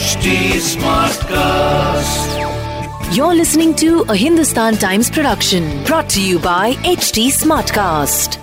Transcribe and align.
HD 0.00 0.28
Smartcast. 0.66 2.36
You're 3.14 3.34
listening 3.34 3.74
to 3.74 3.88
a 4.08 4.16
Hindustan 4.16 4.76
Times 4.76 5.10
production 5.10 5.66
brought 5.84 6.08
to 6.10 6.22
you 6.22 6.38
by 6.38 6.72
HT 6.92 7.24
Smartcast. 7.38 8.38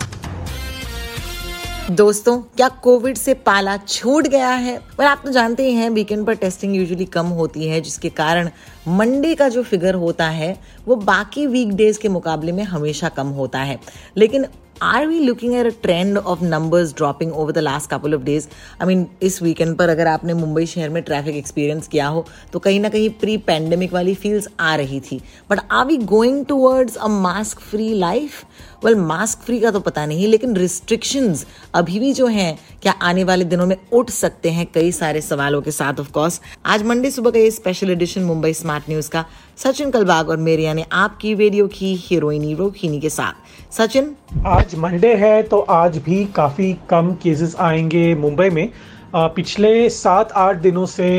दोस्तों 1.91 2.38
क्या 2.57 2.68
Covid 2.84 3.18
से 3.18 3.34
पाला 3.48 3.75
छूट 3.78 4.28
गया 4.28 4.50
है 4.50 4.78
और 4.78 5.05
आप 5.05 5.21
तो 5.25 5.32
जानते 5.32 5.68
ही 5.68 5.73
हैं 5.73 5.89
वीकेंड 5.89 6.25
पर 6.28 6.36
टेस्टिंग 6.36 6.75
यूजुअली 6.75 7.05
कम 7.14 7.28
होती 7.38 7.68
है 7.68 7.80
जिसके 7.82 8.10
कारण 8.18 8.50
मंडे 8.98 9.34
का 9.36 9.48
जो 9.50 9.64
फिगर 9.64 9.96
होता 10.04 10.28
है 10.30 10.55
वो 10.88 10.96
बाकी 11.10 11.46
वीकडेज 11.48 11.98
के 11.98 12.10
मुकाबले 12.10 12.52
में 12.52 12.64
हमेशा 12.64 13.10
कम 13.18 13.28
होता 13.39 13.60
है 13.60 13.80
लेकिन 14.18 14.46
are 14.84 15.05
we 15.07 15.20
looking 15.20 15.54
at 15.55 15.66
a 15.66 15.70
trend 15.84 16.18
of 16.18 16.44
numbers 16.44 16.94
dropping 16.96 17.34
over 17.34 17.52
the 17.52 17.57
last 17.57 17.89
couple 17.89 18.16
of 18.16 18.21
days 18.23 18.48
I 18.82 18.88
mean 18.88 19.05
इस 19.23 19.41
वीकेंड 19.44 19.76
पर 19.77 19.89
अगर 19.89 20.07
आपने 20.07 20.34
मुंबई 20.34 20.66
शहर 20.66 20.90
में 20.90 21.02
ट्रैफ़िक 21.03 21.36
एक्सपीरियंस 21.36 21.88
किया 21.88 22.08
हो 22.08 22.26
तो 22.53 22.59
कहीं 22.59 22.80
ना 22.80 22.90
कहीं 22.90 23.09
प्री 23.20 23.38
पैंडेमिक 23.48 23.94
वाली 23.94 24.13
फील्स 24.16 24.48
आ 24.59 24.76
रही 24.76 25.00
थी। 25.02 25.22
But 25.50 25.59
are 25.72 25.86
we 25.86 25.98
going 25.98 26.45
towards 26.45 26.95
a 26.95 27.08
mask 27.08 27.59
free 27.62 27.94
life 27.95 28.44
well 28.86 28.95
mask 28.98 29.40
free 29.40 29.59
का 29.59 29.72
तो 29.72 29.80
पता 29.80 30.05
नहीं, 30.05 30.27
लेकिन 30.27 30.55
रिस्ट्रिक्शंस 30.55 31.45
अभी 31.75 32.00
भी 32.00 32.14
जो 32.14 32.28
हैं, 32.28 32.59
क्या 32.81 32.91
आने 33.02 33.23
वाले 33.23 33.45
दिनों 33.45 33.66
में 33.66 33.75
उठ 33.94 34.09
सकते 34.09 34.50
हैं? 34.50 34.66
कई 34.73 34.91
सारे 34.91 35.22
सवालों 35.22 35.62
के 35.62 35.72
साथ 35.72 36.00
ऑफ़ 36.00 36.12
कोर्स 36.12 36.39
आज 36.66 36.84
मंडे 36.84 37.12
सुबह 37.12 37.31
का 37.31 37.39
ये 37.39 37.52
special 37.52 37.91
edition 37.91 38.23
Mumbai 38.23 38.53
smart 38.53 38.89
news 38.89 39.09
का 39.09 39.25
सचिन 39.57 39.91
कलबाग 39.91 40.29
और 40.29 40.38
मेरिया 40.38 40.73
ने 40.73 40.85
आपकी 40.93 41.34
वीडियो 41.35 41.67
की 41.67 41.93
हीरोइनी 41.99 42.53
रोखिनी 42.55 42.99
के 42.99 43.09
साथ। 43.09 43.73
सचिन? 43.73 44.13
आज 44.45 44.75
मंडे 44.75 45.13
है 45.16 45.41
तो 45.43 45.59
आज 45.59 45.97
भी 45.97 46.23
काफ़ी 46.35 46.71
कम 46.89 47.11
केसेस 47.23 47.55
आएँगे 47.59 48.13
मुंबई 48.16 48.49
में। 48.49 48.70
आ, 49.16 49.27
पिछले 49.27 49.89
सात 49.89 50.31
आठ 50.33 50.57
दिनों 50.61 50.85
से 50.85 51.09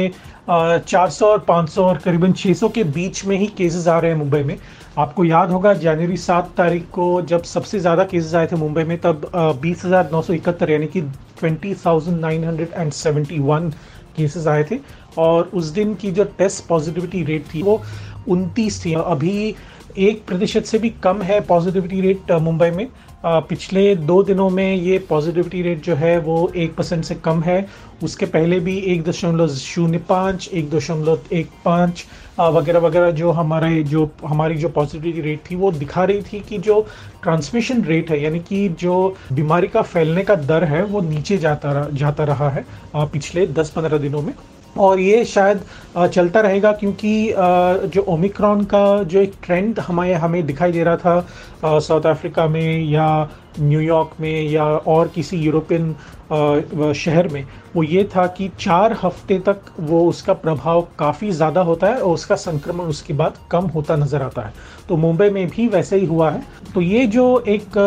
चार 0.50 1.10
सौ 1.10 1.26
और 1.26 1.38
पाँच 1.48 1.70
सौ 1.70 1.84
और 1.84 1.98
करीबन 1.98 2.32
छः 2.32 2.54
सौ 2.54 2.68
के 2.68 2.84
बीच 2.86 3.24
में 3.24 3.36
ही 3.36 3.46
केसेस 3.58 3.88
आ 3.88 3.98
रहे 3.98 4.10
हैं 4.10 4.18
मुंबई 4.18 4.42
में। 4.42 4.56
आपको 4.98 5.24
याद 5.24 5.50
होगा 5.50 5.74
जनवरी 5.74 6.16
सात 6.18 6.54
तारीख 6.56 6.88
को 6.92 7.10
जब 7.24 7.42
सबसे 7.44 7.80
ज़्यादा 7.80 8.04
केसेस 8.04 8.34
आए 8.34 8.46
थे 8.46 8.56
मुंबई 8.56 8.84
में 8.84 8.96
तब 9.00 9.30
बीस 9.62 9.84
हज़ार 9.84 10.08
नौ 10.12 10.22
सौ 10.22 10.32
इकहत्तर 10.32 10.70
यानी 10.70 10.86
कि 10.86 11.00
twenty 11.40 11.74
thousand 11.84 12.20
nine 12.20 12.44
hundred 12.44 12.72
and 12.76 12.92
seventy 12.94 13.38
one 13.40 13.70
cases 14.16 14.46
आए 14.46 14.64
थे। 14.70 14.78
और 15.18 15.50
उस 15.54 15.66
दिन 15.74 15.94
की 16.00 16.10
जो 16.12 16.24
टेस्ट 16.38 16.66
पॉजिटिविटी 16.66 17.22
रेट 17.24 17.44
थी 17.54 17.62
वो 17.62 17.80
उनतीस 18.28 18.84
थी। 18.84 18.94
अभी 18.94 19.54
एक 19.98 20.24
प्रतिशत 20.26 20.64
से 20.64 20.78
भी 20.78 20.90
कम 21.02 21.22
है 21.22 21.40
पॉजिटिविटी 21.40 22.00
रेट 22.00 22.32
मुंबई 22.32 22.70
में। 22.70 22.86
पिछले 23.24 23.94
दो 23.96 24.22
दिनों 24.22 24.48
में 24.50 24.74
ये 24.74 24.98
पॉजिटिविटी 25.08 25.62
रेट 25.62 25.82
जो 25.84 25.94
है 25.94 26.18
वो 26.18 26.50
एक 26.56 26.74
परसेंट 26.74 27.04
से 27.04 27.14
कम 27.14 27.40
है। 27.42 27.66
उसके 28.02 28.26
पहले 28.26 28.58
भी 28.60 28.76
एक 28.92 29.02
दशमलव 29.04 29.48
शून्य 29.50 29.98
पाँच, 30.08 30.48
एक 30.48 30.70
दशमलव 30.70 31.20
एक 31.32 31.48
पाँच 31.64 32.04
वगैरह 32.40 32.78
वगैरह 32.80 33.10
जो 33.10 33.30
हमारे, 33.30 33.82
जो 33.82 34.10
हमारी 34.24 34.56
जो 34.56 34.68
पॉजिटिविटी 34.68 35.20
रेट 35.20 35.40
थी, 35.50 35.56
वो 35.56 35.70
दिखा 35.72 36.04
रही 36.04 36.22
थी 36.22 36.40
कि 36.40 36.58
जो 36.58 36.80
ट्रांसमिशन 37.22 37.82
रेट 37.84 38.10
है, 38.10 38.22
यानी 38.22 38.38
कि 38.40 38.68
जो 38.80 39.16
बीमारी 39.32 39.68
का 39.68 39.82
फैलने 39.84 40.22
का 40.22 40.34
दर 40.34 40.64
है, 40.64 40.84
वो 40.84 41.00
नीचे 41.00 41.38
जाता 41.38 41.72
रहा 41.72 41.88
जाता 41.92 42.24
रहा 42.24 42.50
है 42.50 42.64
पिछले 42.96 43.46
दस 43.48 43.70
पंद्रह 43.70 43.98
दिनों 43.98 44.22
में। 44.22 44.32
और 44.76 45.00
ये 45.00 45.24
शायद 45.24 45.60
चलता 46.12 46.40
रहेगा 46.40 46.72
क्योंकि 46.72 47.32
जो 47.88 48.02
ओमिक्रॉन 48.08 48.64
का 48.64 49.02
जो 49.02 49.20
एक 49.20 49.34
ट्रेंड 49.42 49.78
हमें 49.78 50.14
हमें 50.14 50.44
दिखाई 50.46 50.72
दे 50.72 50.84
रहा 50.84 50.96
था 50.96 51.80
साउथ 51.80 52.06
अफ्रीका 52.06 52.46
में 52.48 52.84
या 52.84 53.08
न्यूयॉर्क 53.60 54.10
में 54.20 54.42
या 54.42 54.64
और 54.64 55.08
किसी 55.14 55.36
यूरोपियन 55.36 55.94
शहर 56.94 57.28
में, 57.28 57.44
वो 57.76 57.82
ये 57.82 58.02
था 58.16 58.26
कि 58.28 58.48
चार 58.60 58.92
हफ़्ते 59.02 59.38
तक 59.46 59.60
वो 59.80 60.04
उसका 60.08 60.32
प्रभाव 60.34 60.86
काफ़ी 60.98 61.30
ज़्यादा 61.30 61.60
होता 61.62 61.86
है 61.86 61.98
और 61.98 62.14
उसका 62.14 62.36
संक्रमण 62.36 62.84
उसके 62.86 63.14
बाद 63.14 63.38
कम 63.50 63.66
होता 63.66 63.96
नज़र 63.96 64.22
आता 64.22 64.42
है। 64.42 64.52
तो 64.88 64.96
मुंबई 64.96 65.28
में 65.30 65.46
भी 65.48 65.66
वैसे 65.68 65.96
ही 65.96 66.06
हुआ 66.06 66.30
है। 66.30 66.42
तो 66.74 66.80
ये 66.80 67.06
जो 67.08 67.26
एक 67.48 67.78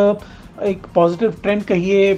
एक 0.59 0.85
पॉजिटिव 0.95 1.35
ट्रेंड 1.43 1.63
कहिए 1.63 2.13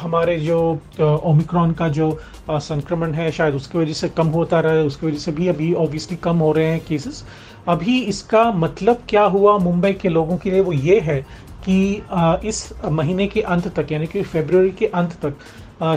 हमारे 0.00 0.38
जो 0.40 0.58
ओमिक्रॉन 1.00 1.72
का 1.72 1.88
जो 1.88 2.10
संक्रमण 2.50 3.12
है, 3.12 3.30
शायद 3.32 3.54
उसकी 3.54 3.78
वजह 3.78 3.92
से 3.92 4.08
कम 4.08 4.26
होता 4.28 4.60
रहा 4.60 4.72
है, 4.72 4.84
उसकी 4.84 5.06
वजह 5.06 5.18
से 5.18 5.32
भी 5.32 5.48
अभी 5.48 5.72
ऑब्वियसली 5.74 6.16
कम 6.16 6.38
हो 6.38 6.52
रहे 6.52 6.66
हैं 6.66 6.80
केसेस 6.88 7.24
अभी 7.68 8.00
इसका 8.02 8.50
मतलब 8.52 9.02
क्या 9.08 9.24
हुआ 9.24 9.56
मुंबई 9.58 9.92
के 9.92 10.08
लोगों 10.08 10.36
के 10.38 10.50
लिए? 10.50 10.60
वो 10.60 10.72
ये 10.72 10.98
है 11.00 11.20
कि 11.64 12.02
इस 12.48 12.72
महीने 12.90 13.26
के 13.26 13.40
अंत 13.42 13.68
तक, 13.68 13.92
यानी 13.92 14.06
कि 14.06 14.22
फेबर 14.22 14.68
के 14.78 14.86
अंत 14.86 15.12
तक 15.24 15.34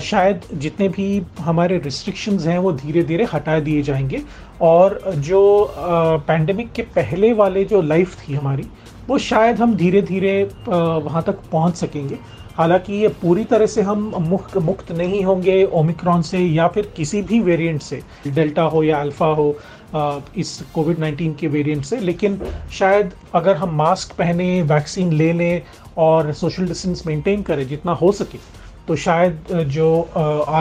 शायद 0.01 0.41
जितने 0.53 0.87
भी 0.89 1.21
हमारे 1.39 1.77
रिस्ट्रिक्शंस 1.77 2.45
हैं, 2.45 2.57
वो 2.59 2.71
धीरे 2.73 3.03
धीरे 3.03 3.27
हटा 3.33 3.59
दिए 3.59 3.81
जाएँगे। 3.81 4.21
और 4.61 5.01
जो 5.17 5.73
पैंडमिक 6.27 6.71
के 6.71 6.81
पहले 6.95 7.31
वाले 7.33 7.63
जो 7.65 7.81
लाइफ 7.81 8.15
थी 8.19 8.33
हमारी, 8.33 8.67
वो 9.07 9.17
शायद 9.17 9.59
हम 9.59 9.75
धीरे 9.75 10.01
धीरे 10.01 10.43
वहाँ 10.67 11.23
तक 11.23 11.39
पहुँच 11.51 11.75
सकेंगे। 11.75 12.17
हालाँकि 12.57 12.93
ये 12.93 13.07
पूरी 13.21 13.43
तरह 13.43 13.65
से 13.65 13.81
हम 13.81 14.11
मुक्त 14.21 14.57
मुक्त 14.59 14.91
नहीं 14.91 15.23
होंगे 15.23 15.63
ओमिक्रॉन 15.73 16.21
से 16.21 16.39
या 16.39 16.67
फिर 16.67 16.91
किसी 16.97 17.21
भी 17.21 17.39
वेरिएंट 17.41 17.81
से 17.81 18.01
डेल्टा 18.27 18.63
हो 18.63 18.83
या 18.83 18.99
अल्फ़ा 19.01 19.27
हो 19.27 19.55
इस 20.37 20.59
कोविड 20.73 20.99
19 20.99 21.35
के 21.39 21.47
वेरिएंट 21.47 21.83
से। 21.85 21.97
लेकिन 21.99 22.39
शायद 22.71 23.11
अगर 23.35 23.55
हम 23.55 23.75
मास्क 23.77 24.15
पहने 24.17 24.61
वैक्सीन 24.63 25.13
ले 25.13 25.31
लें 25.33 25.61
और 25.97 26.31
सोशल 26.33 26.67
डिस्टेंस 26.67 27.03
मेंटेन 27.07 27.41
करें, 27.41 27.67
जितना 27.67 27.91
हो 27.93 28.11
सके 28.11 28.37
तो 28.87 28.95
शायद 28.95 29.51
जो 29.71 29.89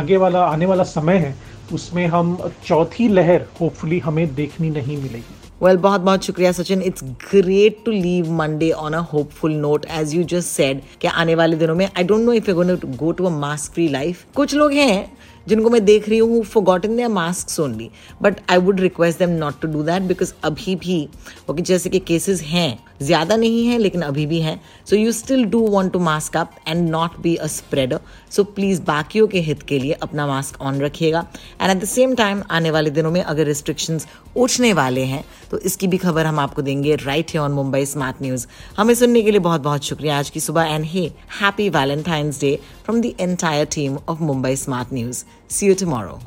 आगे 0.00 0.16
वाला 0.16 0.44
आने 0.46 0.66
वाला 0.66 0.82
समय 0.88 1.16
है 1.18 1.34
उसमें 1.72 2.06
हम 2.06 2.36
चौथी 2.66 3.08
लहर 3.08 3.46
होपफुली 3.60 3.98
हमें 3.98 4.34
देखनी 4.34 4.70
नहीं 4.70 4.96
मिलेगी। 4.96 5.34
वेल 5.62 5.70
well, 5.70 5.82
बहुत 5.82 6.00
बहुत 6.00 6.24
शुक्रिया 6.24 6.52
Sachin. 6.52 6.82
It's 6.82 7.04
great 7.32 7.76
to 7.84 7.92
leave 7.92 8.30
Monday 8.32 8.70
on 8.70 8.92
a 8.92 9.00
hopeful 9.12 9.52
note 9.56 9.86
as 9.98 10.14
you 10.14 10.22
just 10.30 10.48
said 10.48 10.80
कि 11.00 11.08
आने 11.08 11.34
वाले 11.34 11.56
दिनों 11.56 11.74
में 11.74 11.84
I 11.86 12.04
don't 12.04 12.24
know 12.24 12.32
if 12.32 12.48
you 12.50 12.54
going 12.54 12.78
to 12.78 12.88
go 12.96 13.12
to 13.12 13.26
a 13.26 13.30
mask 13.38 13.72
free 13.74 13.88
life 13.88 14.24
कुछ 14.34 14.54
लोग 14.54 14.72
हैं 14.72 15.12
जिनको 15.48 15.70
मैं 15.70 15.84
देख 15.84 16.08
रही 16.08 16.18
हूँ 16.18 16.42
forgotten 16.64 16.96
their 16.96 17.08
mask 17.10 17.60
only 17.60 17.90
but 18.22 18.40
I 18.50 18.58
would 18.58 18.80
request 18.80 19.18
them 19.18 19.30
not 19.38 19.60
to 19.62 19.68
do 19.68 19.82
that 19.82 20.02
because 20.02 20.32
अभी 20.44 20.76
भी 20.76 21.06
ओके 21.50 21.62
जैसे 21.62 21.90
कि 21.90 21.98
केसेस 22.00 22.42
हैं, 22.42 22.78
ज़्यादा 23.02 23.36
नहीं 23.36 23.66
है, 23.66 23.78
लेकिन 23.78 24.02
अभी 24.02 24.24
भी 24.26 24.40
हैं. 24.40 24.60
So 24.90 24.96
you 24.96 25.12
still 25.12 25.44
do 25.44 25.60
want 25.68 25.92
to 25.92 25.98
mask 25.98 26.36
up 26.36 26.54
and 26.68 26.88
not 26.90 27.18
be 27.22 27.34
a 27.36 27.46
spreader 27.46 28.00
so 28.30 28.44
please 28.46 28.82
बाकियों 28.82 29.26
के 29.28 29.40
हित 29.40 29.62
के 29.68 29.78
लिए 29.78 29.92
अपना 30.02 30.26
मास्क 30.26 30.60
ऑन 30.62 30.80
रखिएगा. 30.80 31.26
And 31.60 31.70
at 31.70 31.82
the 31.82 31.88
same 31.88 32.14
time 32.14 32.42
आने 32.50 32.70
वाले 32.70 32.90
दिनों 32.90 33.10
में 33.10 33.22
अगर 33.22 33.46
रिस्ट्रिक्शंस 33.46 34.06
उठने 34.36 34.72
वाले 34.72 35.04
हैं 35.04 35.24
तो 35.50 35.58
इसकी 35.60 35.86
भी 35.86 35.96
खबर 35.98 36.26
हम 36.26 36.38
आपको 36.40 36.62
देंगे 36.62 36.94
राइट 36.96 37.30
है 37.34 37.40
ऑन 37.40 37.52
मुंबई 37.52 37.84
स्मार्ट 37.86 38.22
न्यूज़ 38.22 38.46
हमें 38.76 38.94
सुनने 38.94 39.22
के 39.22 39.30
लिए 39.30 39.40
बहुत 39.40 39.60
बहुत 39.60 39.84
शुक्रिया 39.84 40.18
आज 40.18 40.30
की 40.30 40.40
सुबह 40.40 40.74
and 40.74 40.84
hey 40.84 41.04
happy 41.40 41.68
Valentine's 41.70 42.40
day 42.40 42.58
from 42.84 43.00
the 43.00 43.12
entire 43.20 43.66
team 43.74 43.98
of 44.08 44.22
Mumbai 44.22 44.56
smart 44.56 44.92
news 44.92 45.24
See 45.48 45.66
you 45.66 45.74
tomorrow. 45.74 46.20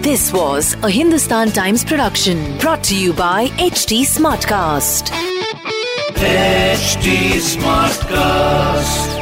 This 0.00 0.32
was 0.32 0.74
a 0.82 0.90
Hindustan 0.90 1.50
Times 1.50 1.84
production 1.84 2.56
brought 2.58 2.82
to 2.84 2.96
you 2.96 3.12
by 3.12 3.48
HT 3.58 4.00
Smartcast. 4.02 5.10
HD 6.16 7.38
Smartcast. 7.38 9.19